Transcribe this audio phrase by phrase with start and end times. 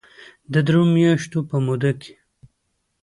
[0.53, 2.13] د درې مياشتو په موده کې